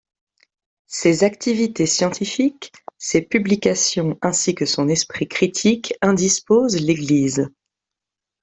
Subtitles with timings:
[0.87, 7.51] Ses activités scientifiques, ses publications ainsi que son esprit critique indisposent l'Église.